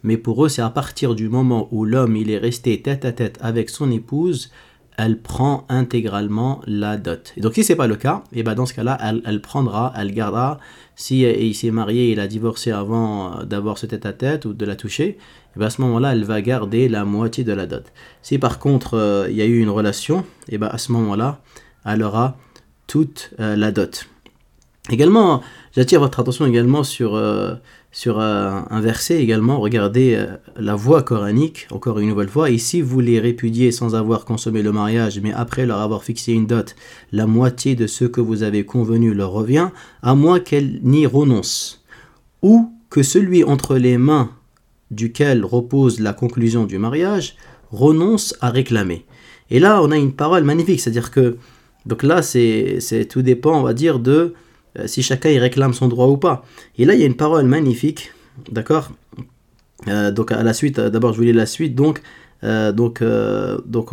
mais 0.02 0.16
pour 0.16 0.44
eux, 0.44 0.48
c'est 0.48 0.62
à 0.62 0.70
partir 0.70 1.14
du 1.14 1.28
moment 1.28 1.68
où 1.70 1.84
l'homme 1.84 2.16
il 2.16 2.30
est 2.30 2.38
resté 2.38 2.80
tête 2.82 3.04
à 3.04 3.12
tête 3.12 3.38
avec 3.40 3.70
son 3.70 3.90
épouse, 3.90 4.50
elle 5.00 5.18
prend 5.18 5.64
intégralement 5.70 6.60
la 6.66 6.98
dot. 6.98 7.32
Et 7.38 7.40
donc 7.40 7.54
si 7.54 7.64
c'est 7.64 7.74
pas 7.74 7.86
le 7.86 7.96
cas, 7.96 8.22
et 8.34 8.40
eh 8.40 8.42
ben 8.42 8.54
dans 8.54 8.66
ce 8.66 8.74
cas-là, 8.74 8.98
elle, 9.24 9.40
prendra, 9.40 9.94
elle 9.96 10.12
gardera. 10.12 10.58
Si 10.94 11.22
il 11.22 11.54
s'est 11.54 11.70
marié, 11.70 12.12
il 12.12 12.20
a 12.20 12.26
divorcé 12.26 12.70
avant 12.70 13.42
d'avoir 13.44 13.78
ce 13.78 13.86
tête 13.86 14.04
à 14.04 14.12
tête 14.12 14.44
ou 14.44 14.52
de 14.52 14.66
la 14.66 14.76
toucher, 14.76 15.16
eh 15.56 15.58
ben 15.58 15.66
à 15.66 15.70
ce 15.70 15.80
moment-là, 15.80 16.12
elle 16.12 16.24
va 16.24 16.42
garder 16.42 16.90
la 16.90 17.06
moitié 17.06 17.44
de 17.44 17.52
la 17.54 17.64
dot. 17.64 17.84
Si 18.20 18.36
par 18.36 18.58
contre 18.58 18.92
euh, 18.92 19.26
il 19.30 19.36
y 19.36 19.40
a 19.40 19.46
eu 19.46 19.60
une 19.60 19.70
relation, 19.70 20.20
et 20.48 20.56
eh 20.56 20.58
ben 20.58 20.68
à 20.68 20.76
ce 20.76 20.92
moment-là, 20.92 21.40
elle 21.86 22.02
aura 22.02 22.36
toute 22.86 23.30
euh, 23.40 23.56
la 23.56 23.72
dot. 23.72 24.06
Également, 24.90 25.40
j'attire 25.74 26.00
votre 26.00 26.20
attention 26.20 26.44
également 26.44 26.84
sur, 26.84 27.14
euh, 27.14 27.54
sur 27.92 28.20
euh, 28.20 28.60
un 28.70 28.80
verset 28.80 29.22
également. 29.22 29.58
Regardez 29.58 30.14
euh, 30.14 30.36
la 30.56 30.74
voix 30.74 31.02
coranique, 31.02 31.66
encore 31.70 31.98
une 31.98 32.08
nouvelle 32.08 32.28
fois. 32.28 32.50
Ici, 32.50 32.80
vous 32.82 33.00
les 33.00 33.18
répudiez 33.18 33.72
sans 33.72 33.94
avoir 33.94 34.24
consommé 34.24 34.62
le 34.62 34.72
mariage, 34.72 35.20
mais 35.20 35.32
après 35.32 35.66
leur 35.66 35.80
avoir 35.80 36.04
fixé 36.04 36.32
une 36.32 36.46
dot, 36.46 36.76
la 37.12 37.26
moitié 37.26 37.74
de 37.74 37.86
ce 37.86 38.04
que 38.04 38.20
vous 38.20 38.42
avez 38.42 38.64
convenu 38.64 39.12
leur 39.12 39.32
revient, 39.32 39.70
à 40.02 40.14
moins 40.14 40.40
qu'elle 40.40 40.80
n'y 40.82 41.06
renonce. 41.06 41.84
Ou 42.42 42.72
que 42.90 43.02
celui 43.02 43.44
entre 43.44 43.76
les 43.76 43.98
mains 43.98 44.30
duquel 44.90 45.44
repose 45.44 46.00
la 46.00 46.12
conclusion 46.12 46.64
du 46.64 46.78
mariage 46.78 47.36
renonce 47.70 48.34
à 48.40 48.50
réclamer. 48.50 49.04
Et 49.50 49.58
là, 49.58 49.80
on 49.82 49.90
a 49.90 49.96
une 49.96 50.12
parole 50.12 50.44
magnifique, 50.44 50.80
c'est-à-dire 50.80 51.10
que 51.10 51.36
Donc 51.86 52.02
là, 52.02 52.20
c'est 52.22 53.08
tout 53.08 53.22
dépend, 53.22 53.58
on 53.58 53.62
va 53.62 53.72
dire, 53.72 53.98
de 53.98 54.34
si 54.86 55.02
chacun 55.02 55.30
il 55.30 55.38
réclame 55.38 55.74
son 55.74 55.88
droit 55.88 56.06
ou 56.06 56.16
pas. 56.16 56.44
Et 56.78 56.84
là, 56.84 56.94
il 56.94 57.00
y 57.00 57.02
a 57.02 57.06
une 57.06 57.16
parole 57.16 57.46
magnifique, 57.46 58.12
d'accord? 58.50 58.90
Donc 59.86 60.30
à 60.30 60.42
la 60.42 60.52
suite, 60.52 60.78
d'abord 60.78 61.12
je 61.12 61.18
voulais 61.18 61.32
la 61.32 61.46
suite, 61.46 61.74
donc, 61.74 62.02
donc, 62.42 63.02
donc 63.66 63.92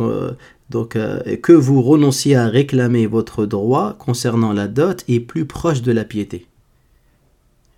donc, 0.70 0.96
euh, 0.96 1.36
que 1.36 1.52
vous 1.52 1.82
renonciez 1.82 2.36
à 2.36 2.46
réclamer 2.46 3.06
votre 3.06 3.46
droit 3.46 3.94
concernant 3.98 4.52
la 4.52 4.68
dot 4.68 5.02
est 5.08 5.20
plus 5.20 5.46
proche 5.46 5.82
de 5.82 5.92
la 5.92 6.04
piété. 6.04 6.46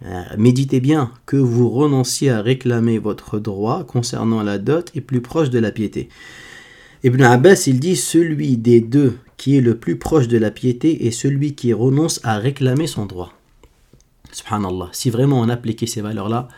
Euh, 0.05 0.23
méditez 0.39 0.81
bien, 0.81 1.13
que 1.27 1.37
vous 1.37 1.69
renonciez 1.69 2.31
à 2.31 2.41
réclamer 2.41 2.99
votre 2.99 3.39
droit 3.39 3.85
concernant 3.85 4.43
la 4.43 4.59
dot 4.59 4.91
est 4.95 5.03
plus 5.03 5.21
proche 5.21 5.51
de 5.51 5.59
la 5.59 5.71
piété. 5.71 6.09
Ibn 7.05 7.23
Abbas, 7.23 7.65
il 7.67 7.81
dit 7.81 7.97
celui 7.97 8.57
des 8.57 8.81
deux 8.81 9.17
qui 9.41 9.57
est 9.57 9.63
le 9.63 9.79
plus 9.79 9.97
proche 9.97 10.29
de 10.29 10.37
la 10.37 10.51
piété 10.51 11.07
est 11.07 11.11
celui 11.11 11.55
qui 11.55 11.73
renonce 11.73 12.21
à 12.25 12.37
réclamer 12.37 12.87
son 12.87 13.07
droit. 13.07 13.33
Subhanallah. 14.33 14.91
Si 14.93 15.09
vraiment 15.09 15.41
on 15.41 15.49
appliquait 15.49 15.87
ces 15.87 16.03
valeurs-là, 16.03 16.49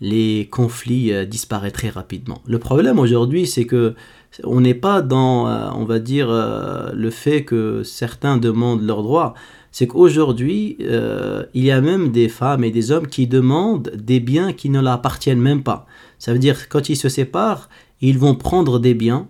les 0.00 0.48
conflits 0.48 1.12
euh, 1.12 1.24
disparaîtraient 1.24 1.90
rapidement. 1.90 2.40
Le 2.46 2.60
problème 2.60 3.00
aujourd'hui, 3.00 3.48
c'est 3.48 3.64
que 3.64 3.96
on 4.44 4.60
n'est 4.60 4.74
pas 4.74 5.02
dans, 5.02 5.48
euh, 5.48 5.70
on 5.74 5.84
va 5.84 5.98
dire, 5.98 6.30
euh, 6.30 6.92
le 6.94 7.10
fait 7.10 7.44
que 7.44 7.82
certains 7.82 8.36
demandent 8.36 8.82
leurs 8.82 9.02
droits. 9.02 9.34
C'est 9.72 9.88
qu'aujourd'hui, 9.88 10.76
il 10.78 11.64
y 11.64 11.72
a 11.72 11.80
même 11.80 12.12
des 12.12 12.28
femmes 12.28 12.62
et 12.62 12.70
des 12.70 12.92
hommes 12.92 13.08
qui 13.08 13.26
demandent 13.26 13.90
des 13.96 14.20
biens 14.20 14.52
qui 14.52 14.70
ne 14.70 14.80
leur 14.80 14.92
appartiennent 14.92 15.40
même 15.40 15.64
pas. 15.64 15.84
Ça 16.20 16.32
veut 16.32 16.38
dire 16.38 16.68
quand 16.68 16.88
ils 16.88 16.96
se 16.96 17.08
séparent, 17.08 17.68
ils 18.00 18.20
vont 18.20 18.36
prendre 18.36 18.78
des 18.78 18.94
biens 18.94 19.26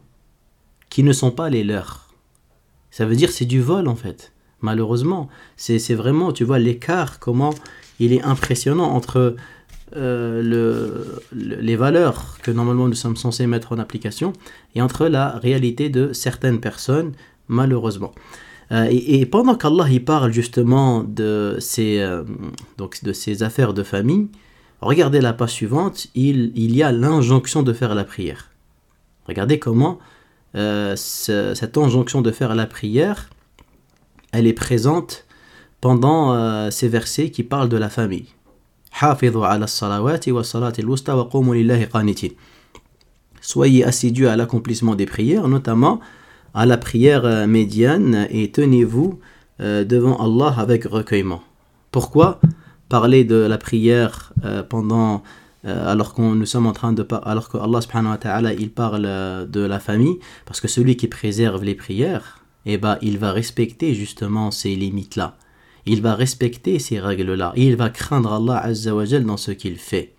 qui 0.91 1.03
ne 1.03 1.15
sont 1.15 1.31
pas 1.31 1.49
les 1.49 1.65
leurs. 1.65 2.04
Ça 2.95 3.07
veut 3.07 3.17
dire 3.17 3.31
c'est 3.31 3.45
du 3.45 3.61
vol 3.61 3.89
en 3.89 3.97
fait. 3.97 4.31
Malheureusement, 4.61 5.29
c'est 5.57 5.95
vraiment, 5.95 6.31
tu 6.31 6.45
vois, 6.45 6.61
l'écart, 6.61 7.19
comment 7.19 7.53
il 7.99 8.13
est 8.13 8.23
impressionnant 8.23 8.85
entre 8.85 9.35
euh, 9.97 10.41
le, 10.41 11.21
les 11.33 11.75
valeurs 11.75 12.39
que 12.41 12.53
normalement 12.53 12.87
nous 12.87 12.95
sommes 12.95 13.17
censés 13.17 13.49
mettre 13.49 13.73
en 13.73 13.81
application 13.81 14.33
et 14.77 14.81
entre 14.81 15.09
la 15.09 15.31
réalité 15.31 15.89
de 15.89 16.13
certaines 16.13 16.61
personnes, 16.61 17.15
malheureusement. 17.49 18.13
Euh, 18.71 18.87
et, 18.89 19.27
pendant 19.27 19.57
qu'Allah 19.57 19.91
y 19.91 19.99
parle 19.99 20.33
justement 20.33 21.03
de 21.03 21.57
ces, 21.59 21.99
euh, 21.99 22.23
donc 22.79 23.03
de 23.03 23.13
ces 23.13 23.43
affaires 23.43 23.75
de 23.75 23.83
famille, 23.83 24.29
regardez 24.81 25.21
la 25.21 25.33
page 25.33 25.51
suivante, 25.51 26.07
il, 26.15 26.53
il 26.55 26.77
y 26.77 26.85
a 26.85 26.93
l'injonction 26.93 27.65
de 27.65 27.73
faire 27.73 27.97
la 27.97 28.05
prière. 28.05 28.53
Regardez 29.27 29.59
comment 29.59 29.99
cette 30.55 31.77
injonction 31.77 32.23
de 32.23 32.31
faire 32.31 32.55
la 32.55 32.67
prière, 32.67 33.31
elle 34.33 34.47
est 34.47 34.53
présente 34.53 35.25
pendant 35.81 36.71
ces 36.71 36.89
versets 36.89 37.31
qui 37.31 37.43
parlent 37.43 37.69
de 37.69 37.77
la 37.77 37.91
famille. 37.91 38.29
Soyez 43.41 43.85
assidus 43.85 44.27
à 44.27 44.37
l'accomplissement 44.37 44.95
des 44.95 45.05
prières, 45.05 45.49
notamment 45.49 46.01
à 46.55 46.65
la 46.65 46.79
prière 46.79 47.27
euh, 47.27 47.47
médiane, 47.47 48.27
et 48.31 48.51
tenez-vous 48.51 49.19
euh, 49.61 49.85
devant 49.85 50.17
Allah 50.17 50.55
avec 50.57 50.85
recueillement. 50.85 51.43
Pourquoi 51.91 52.41
parler 52.89 53.25
de 53.25 53.35
la 53.35 53.59
prière 53.59 54.33
euh, 54.45 54.63
pendant 54.63 55.23
alors 55.65 56.13
qu'on 56.13 56.35
nous 56.35 56.47
sommes 56.47 56.67
en 56.67 56.73
train 56.73 56.93
de 56.93 57.07
alors 57.25 57.49
que 57.49 57.57
Allah 57.57 57.81
subhanahu 57.81 58.11
wa 58.11 58.19
ta'ala 58.19 58.53
il 58.53 58.71
parle 58.71 59.03
de 59.49 59.61
la 59.61 59.81
famille 59.81 60.19
parce 60.45 60.61
que 60.61 60.69
celui 60.69 60.97
qui 60.97 61.09
préserve 61.09 61.65
les 61.65 61.75
prières 61.75 62.45
eh 62.67 62.77
ben, 62.77 62.99
il 63.01 63.19
va 63.19 63.33
respecter 63.33 63.95
justement 63.95 64.51
ces 64.51 64.77
limites 64.77 65.17
là 65.17 65.37
il 65.87 66.01
va 66.01 66.15
respecter 66.15 66.79
ces 66.79 66.99
règles-là. 66.99 67.53
Il 67.57 67.77
va 67.77 67.91
craindre 67.91 68.33
Allah 68.33 68.59
Azzawajal 68.59 69.25
dans 69.25 69.37
ce 69.37 69.51
qu'il 69.51 69.77
fait. 69.77 70.15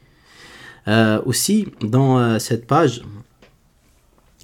Euh, 0.88 1.20
aussi, 1.26 1.68
dans 1.82 2.20
euh, 2.20 2.40
cette 2.40 2.68
page, 2.68 3.02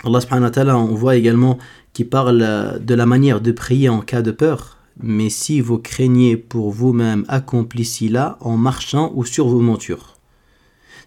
Allah 0.03 0.21
subhanahu 0.21 0.45
wa 0.45 0.51
ta'ala, 0.51 0.77
on 0.77 0.95
voit 0.95 1.15
également 1.15 1.59
qu'il 1.93 2.09
parle 2.09 2.41
euh, 2.41 2.79
de 2.79 2.95
la 2.95 3.05
manière 3.05 3.41
de 3.41 3.51
prier 3.51 3.89
en 3.89 4.01
cas 4.01 4.23
de 4.23 4.31
peur. 4.31 4.77
Mais 4.99 5.29
si 5.29 5.61
vous 5.61 5.77
craignez 5.77 6.37
pour 6.37 6.71
vous-même, 6.71 7.25
accomplissez-la 7.27 8.37
en 8.41 8.57
marchant 8.57 9.11
ou 9.15 9.25
sur 9.25 9.47
vos 9.47 9.61
montures. 9.61 10.17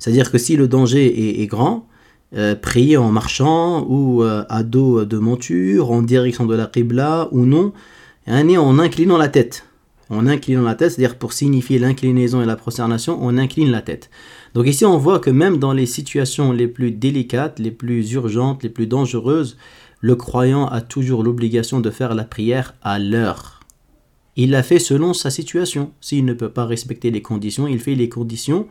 C'est-à-dire 0.05 0.31
que 0.31 0.37
si 0.37 0.57
le 0.57 0.69
danger 0.69 1.41
est, 1.41 1.47
grand, 1.47 1.89
priez 2.61 2.99
en 2.99 3.11
marchant 3.11 3.87
ou 3.89 4.23
à 4.23 4.63
dos 4.63 5.07
de 5.07 5.17
monture, 5.17 5.91
en 5.91 6.03
direction 6.03 6.45
de 6.45 6.55
la 6.55 6.67
Qibla 6.67 7.29
ou 7.33 7.47
non, 7.47 7.73
et 8.27 8.59
en 8.59 8.79
inclinant 8.79 9.17
la 9.17 9.29
tête 9.29 9.65
en 10.11 10.27
inclinant 10.27 10.63
la 10.63 10.75
tête, 10.75 10.93
c'est-à-dire 10.93 11.17
pour 11.17 11.33
signifier 11.33 11.79
l'inclinaison 11.79 12.43
et 12.43 12.47
la 12.47 12.57
prosternation, 12.57 13.19
on 13.21 13.39
incline 13.39 13.71
la 13.71 13.83
tête. 13.83 14.11
Donc 14.55 14.67
ici, 14.67 14.85
on 14.85 14.99
voit 14.99 15.19
que 15.19 15.31
même 15.31 15.59
dans 15.59 15.73
les 15.73 15.87
situations 15.87 16.53
les 16.53 16.69
plus 16.69 16.91
délicates, 16.91 17.59
les 17.59 17.71
plus 17.71 18.13
urgentes, 18.13 18.63
les 18.63 18.69
plus 18.69 18.87
dangereuses, 18.87 19.57
le 20.01 20.17
croyant 20.17 20.67
a 20.67 20.81
toujours 20.83 21.23
l'obligation 21.23 21.81
de 21.81 21.91
faire 21.91 22.15
la 22.15 22.25
prière 22.25 22.75
à 22.83 22.99
l'heure. 22.99 23.61
Il 24.37 24.51
la 24.51 24.63
fait 24.63 24.79
selon 24.79 25.15
sa 25.15 25.31
situation. 25.31 25.93
S'il 26.01 26.25
ne 26.25 26.35
peut 26.35 26.51
pas 26.51 26.67
respecter 26.67 27.11
les 27.11 27.23
conditions, 27.23 27.67
il 27.67 27.79
fait 27.79 27.95
les 27.95 28.09
conditions 28.09 28.67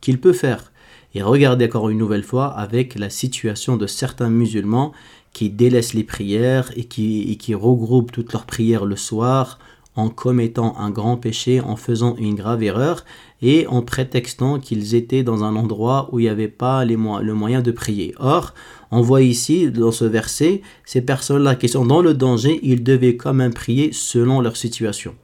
qu'il 0.00 0.20
peut 0.20 0.32
faire. 0.32 0.72
Et 1.14 1.22
regardez 1.22 1.66
encore 1.66 1.88
une 1.88 1.98
nouvelle 1.98 2.22
fois 2.22 2.46
avec 2.46 2.98
la 2.98 3.10
situation 3.10 3.76
de 3.76 3.86
certains 3.86 4.30
musulmans 4.30 4.92
qui 5.32 5.50
délaissent 5.50 5.94
les 5.94 6.04
prières 6.04 6.70
et 6.76 6.84
qui, 6.84 7.54
regroupent 7.54 8.12
toutes 8.12 8.32
leurs 8.32 8.46
prières 8.46 8.84
le 8.84 8.96
soir 8.96 9.58
en 9.96 10.10
commettant 10.10 10.76
un 10.78 10.90
grand 10.90 11.16
péché, 11.16 11.60
en 11.60 11.74
faisant 11.74 12.14
une 12.16 12.36
grave 12.36 12.62
erreur 12.62 13.04
et 13.42 13.66
en 13.66 13.82
prétextant 13.82 14.60
qu'ils 14.60 14.94
étaient 14.94 15.24
dans 15.24 15.42
un 15.42 15.56
endroit 15.56 16.08
où 16.12 16.20
il 16.20 16.24
n'y 16.24 16.28
avait 16.28 16.46
pas 16.46 16.84
le 16.84 16.96
moyen 16.96 17.62
de 17.62 17.72
prier. 17.72 18.14
Or, 18.18 18.54
on 18.90 19.00
voit 19.00 19.22
ici, 19.22 19.70
dans 19.70 19.90
ce 19.90 20.04
verset, 20.04 20.62
ces 20.84 21.02
personnes-là 21.02 21.56
qui 21.56 21.68
sont 21.68 21.84
dans 21.84 22.00
le 22.00 22.14
danger, 22.14 22.60
ils 22.62 22.84
devaient 22.84 23.16
quand 23.16 23.34
même 23.34 23.52
prier 23.52 23.92
selon 23.92 24.40
leur 24.40 24.56
situation. 24.56 25.14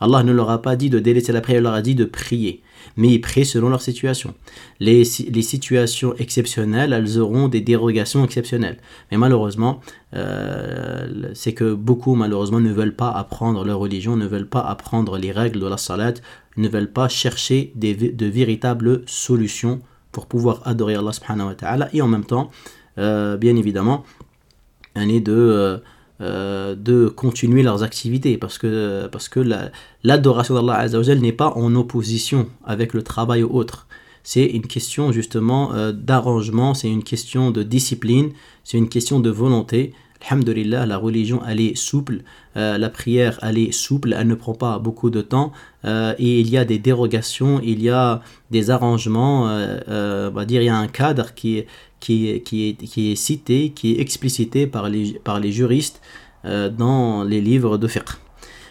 Allah 0.00 0.22
ne 0.22 0.32
leur 0.32 0.50
a 0.50 0.62
pas 0.62 0.76
dit 0.76 0.90
de 0.90 0.98
délaisser 0.98 1.32
la 1.32 1.40
prière, 1.40 1.60
il 1.60 1.64
leur 1.64 1.74
a 1.74 1.82
dit 1.82 1.94
de 1.94 2.04
prier 2.04 2.62
mais 2.98 3.08
ils 3.08 3.20
prient 3.20 3.46
selon 3.46 3.68
leur 3.68 3.80
situation. 3.80 4.34
Les, 4.80 5.04
les, 5.30 5.42
situations 5.42 6.14
exceptionnelles, 6.16 6.92
elles 6.92 7.18
auront 7.18 7.48
des 7.48 7.60
dérogations 7.60 8.24
exceptionnelles. 8.24 8.78
Mais 9.10 9.16
malheureusement, 9.16 9.80
euh, 10.14 11.30
c'est 11.32 11.54
que 11.54 11.74
beaucoup, 11.74 12.16
malheureusement, 12.16 12.60
ne 12.60 12.72
veulent 12.72 12.96
pas 12.96 13.10
apprendre 13.10 13.64
leur 13.64 13.78
religion, 13.78 14.16
ne 14.16 14.26
veulent 14.26 14.48
pas 14.48 14.60
apprendre 14.60 15.16
les 15.16 15.30
règles 15.30 15.60
de 15.60 15.66
la 15.66 15.76
salat, 15.76 16.14
ne 16.56 16.68
veulent 16.68 16.92
pas 16.92 17.08
chercher 17.08 17.72
des, 17.76 17.94
de 17.94 18.26
véritables 18.26 19.02
solutions 19.06 19.80
pour 20.10 20.26
pouvoir 20.26 20.62
adorer 20.64 20.96
Allah 20.96 21.12
subhanahu 21.12 21.48
wa 21.48 21.54
ta'ala 21.54 21.88
et 21.92 22.02
en 22.02 22.08
même 22.08 22.24
temps, 22.24 22.50
euh, 22.98 23.36
bien 23.36 23.56
évidemment, 23.56 24.04
est 24.96 25.20
de... 25.20 25.32
Euh, 25.32 25.78
euh, 26.20 26.74
de 26.74 27.06
continuer 27.08 27.62
leurs 27.62 27.84
activités 27.84 28.38
parce 28.38 28.58
que, 28.58 29.06
parce 29.06 29.28
que 29.28 29.40
l'adoration 30.02 30.54
d'Allah 30.54 30.88
n'est 31.14 31.32
pas 31.32 31.52
en 31.54 31.74
opposition 31.76 32.48
avec 32.64 32.92
le 32.92 33.02
travail 33.02 33.44
ou 33.44 33.54
autre. 33.54 33.86
C'est 34.24 34.44
une 34.44 34.66
question 34.66 35.12
justement 35.12 35.72
euh, 35.74 35.92
d'arrangement, 35.92 36.74
c'est 36.74 36.90
une 36.90 37.04
question 37.04 37.50
de 37.50 37.62
discipline, 37.62 38.32
c'est 38.64 38.78
une 38.78 38.88
question 38.88 39.20
de 39.20 39.30
volonté. 39.30 39.94
Alhamdulillah, 40.26 40.84
la 40.86 40.96
religion 40.96 41.42
elle 41.48 41.60
est 41.60 41.76
souple, 41.76 42.22
euh, 42.56 42.76
la 42.76 42.90
prière 42.90 43.38
elle 43.42 43.56
est 43.58 43.72
souple, 43.72 44.14
elle 44.18 44.26
ne 44.26 44.34
prend 44.34 44.54
pas 44.54 44.78
beaucoup 44.78 45.10
de 45.10 45.20
temps 45.22 45.52
et 45.84 46.40
il 46.40 46.50
y 46.50 46.58
a 46.58 46.64
des 46.64 46.78
dérogations, 46.78 47.60
il 47.62 47.80
y 47.80 47.88
a 47.88 48.20
des 48.50 48.70
arrangements, 48.70 49.44
on 49.44 50.30
va 50.30 50.44
dire 50.44 50.60
il 50.60 50.66
y 50.66 50.68
a 50.68 50.76
un 50.76 50.88
cadre 50.88 51.34
qui 51.34 51.58
est, 51.58 51.66
qui 52.00 52.28
est, 52.28 52.40
qui 52.40 53.12
est, 53.12 53.16
cité, 53.16 53.70
qui 53.70 53.94
est 53.94 54.00
explicité 54.00 54.66
par 54.66 54.88
les, 54.88 55.18
par 55.24 55.40
les 55.40 55.52
juristes 55.52 56.00
euh, 56.44 56.68
dans 56.68 57.24
les 57.24 57.40
livres 57.40 57.78
de 57.78 57.88
fiqh. 57.88 58.10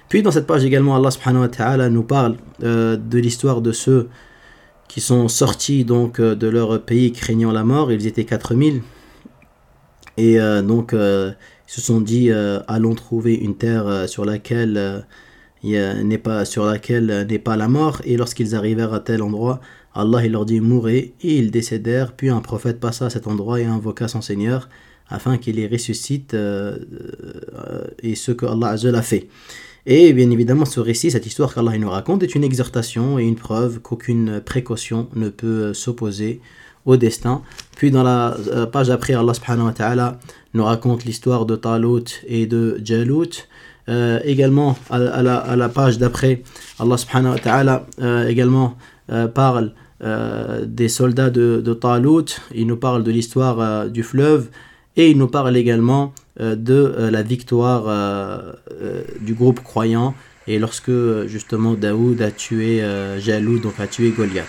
Puis 0.10 0.22
dans 0.22 0.32
cette 0.32 0.48
page 0.48 0.64
également, 0.64 0.96
Allah 0.96 1.12
subhanahu 1.12 1.42
wa 1.42 1.48
ta'ala 1.50 1.90
nous 1.90 2.04
parle 2.04 2.38
euh, 2.64 2.96
de 2.96 3.20
l'histoire 3.20 3.62
de 3.62 3.74
ceux 3.74 4.08
qui 4.88 5.02
sont 5.02 5.28
sortis 5.28 5.84
donc 5.84 6.22
euh, 6.22 6.34
de 6.34 6.48
leur 6.48 6.82
pays 6.82 7.12
craignant 7.12 7.52
la 7.52 7.66
mort. 7.66 7.92
Ils 7.92 8.08
étaient 8.08 8.24
4000. 8.24 8.82
Et 10.18 10.38
donc 10.64 10.94
ils 10.94 11.36
se 11.68 11.82
sont 11.82 12.02
dit 12.02 12.32
allons 12.32 12.96
trouver 12.96 13.36
une 13.36 13.56
terre 13.56 14.10
sur 14.10 14.26
laquelle 14.26 15.06
n'est 15.64 16.18
pas 16.18 16.44
pas 17.44 17.56
la 17.56 17.68
mort. 17.68 18.02
Et 18.04 18.18
lorsqu'ils 18.18 18.56
arrivèrent 18.56 18.94
à 18.94 19.00
tel 19.00 19.22
endroit, 19.22 19.62
Allah 19.94 20.26
il 20.26 20.32
leur 20.32 20.46
dit 20.46 20.60
mourez 20.60 21.14
et 21.22 21.38
ils 21.38 21.52
décédèrent. 21.52 22.14
Puis 22.14 22.30
un 22.30 22.42
prophète 22.42 22.80
passa 22.80 23.06
à 23.06 23.10
cet 23.10 23.28
endroit 23.28 23.60
et 23.60 23.66
invoqua 23.66 24.08
son 24.08 24.22
Seigneur 24.22 24.70
afin 25.10 25.38
qu'il 25.38 25.56
les 25.56 25.68
ressuscite 25.68 26.34
euh, 26.34 26.78
euh, 27.54 27.84
et 28.04 28.16
ce 28.16 28.32
que 28.32 28.46
Allah 28.46 28.76
a 28.98 29.02
fait. 29.02 29.28
Et 29.86 30.12
bien 30.12 30.30
évidemment, 30.32 30.66
ce 30.66 30.82
récit, 30.82 31.12
cette 31.12 31.26
histoire 31.26 31.54
qu'Allah 31.54 31.78
nous 31.78 31.90
raconte, 31.90 32.22
est 32.22 32.36
une 32.36 32.44
exhortation 32.44 33.18
et 33.20 33.24
une 33.24 33.38
preuve 33.38 33.80
qu'aucune 33.80 34.42
précaution 34.42 35.08
ne 35.16 35.30
peut 35.30 35.74
s'opposer 35.74 36.42
au 36.88 36.98
destin. 36.98 37.44
Puis 37.76 37.92
dans 37.92 38.02
la 38.02 38.36
euh, 38.48 38.66
page 38.66 38.90
après, 38.90 39.14
Allah 39.14 39.36
subhanahu 39.36 39.68
wa 39.68 39.74
ta'ala 39.74 40.20
nous 40.56 40.64
raconte 40.64 41.06
l'histoire 41.06 41.46
de 41.46 41.56
Talut 41.56 42.08
et 42.28 42.48
de 42.48 42.82
Jalut. 42.84 43.48
Euh, 43.90 44.20
également, 44.24 44.76
à, 44.90 45.22
la, 45.22 45.70
page 45.70 46.00
d'après, 46.00 46.42
Allah 46.80 46.98
subhanahu 46.98 47.34
wa 47.34 47.40
ta'ala 47.40 47.86
euh, 48.02 48.28
également 48.28 48.76
parle 49.36 49.72
des 50.02 50.90
soldats 50.90 51.30
de, 51.30 51.62
de 51.64 51.74
Talut, 51.74 52.30
il 52.54 52.68
nous 52.68 52.78
parle 52.78 53.04
de 53.04 53.12
l'histoire 53.12 53.90
du 53.90 54.04
fleuve 54.04 54.50
et 54.96 55.10
il 55.10 55.18
nous 55.18 55.28
parle 55.28 55.56
également 55.58 56.14
de 56.40 57.10
la 57.10 57.24
victoire 57.24 57.86
du 59.22 59.34
groupe 59.34 59.62
croyant 59.64 60.14
et 60.46 60.60
lorsque 60.60 60.92
justement 61.26 61.74
Daoud 61.74 62.22
a 62.22 62.30
tué 62.30 62.84
Jaloud, 63.20 63.62
donc 63.62 63.80
a 63.80 63.88
tué 63.88 64.12
Goliath. 64.12 64.46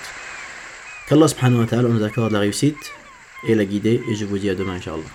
Qu'Allah 1.08 1.26
subhanahu 1.26 1.60
wa 1.60 1.66
ta'ala 1.66 1.88
nous 1.88 2.04
accorde 2.04 2.32
la 2.32 2.40
réussite 2.40 2.92
et 3.46 3.54
la 3.54 3.64
guider 3.64 4.02
et 4.10 4.14
je 4.14 4.26
vous 4.26 4.36
dis 4.36 4.50
à 4.50 4.54
demain 4.54 4.74
inshallah. 4.74 5.08